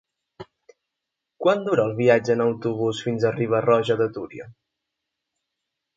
[1.43, 4.53] Quant dura el viatge en autobús fins a Riba-roja de Túria?